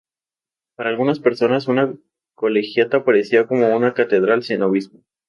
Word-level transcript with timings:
Para 0.75 0.89
algunas 0.89 1.19
personas 1.19 1.67
una 1.67 1.93
colegiata 2.33 2.97
aparecía 2.97 3.45
como 3.45 3.75
una 3.75 3.93
catedral 3.93 4.41
sin 4.41 4.63
obispo. 4.63 4.97